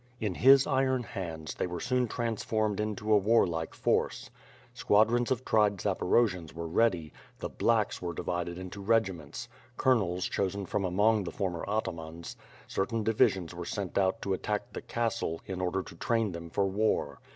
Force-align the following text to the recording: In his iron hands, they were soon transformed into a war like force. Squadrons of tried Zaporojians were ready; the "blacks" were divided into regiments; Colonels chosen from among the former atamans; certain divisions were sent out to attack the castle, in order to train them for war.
In 0.19 0.33
his 0.33 0.65
iron 0.65 1.03
hands, 1.03 1.53
they 1.53 1.67
were 1.67 1.79
soon 1.79 2.07
transformed 2.07 2.79
into 2.79 3.13
a 3.13 3.17
war 3.19 3.45
like 3.45 3.75
force. 3.75 4.31
Squadrons 4.73 5.29
of 5.29 5.45
tried 5.45 5.77
Zaporojians 5.77 6.53
were 6.53 6.67
ready; 6.67 7.13
the 7.37 7.49
"blacks" 7.49 8.01
were 8.01 8.11
divided 8.15 8.57
into 8.57 8.81
regiments; 8.81 9.47
Colonels 9.77 10.25
chosen 10.25 10.65
from 10.65 10.85
among 10.85 11.23
the 11.25 11.31
former 11.31 11.63
atamans; 11.67 12.35
certain 12.65 13.03
divisions 13.03 13.53
were 13.53 13.63
sent 13.63 13.95
out 13.95 14.23
to 14.23 14.33
attack 14.33 14.73
the 14.73 14.81
castle, 14.81 15.39
in 15.45 15.61
order 15.61 15.83
to 15.83 15.95
train 15.95 16.31
them 16.31 16.49
for 16.49 16.65
war. 16.65 17.19